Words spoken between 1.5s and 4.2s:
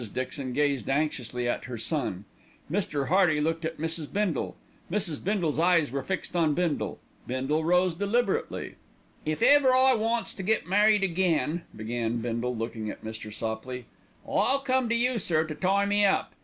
her son. Mr. Hearty looked at Mrs.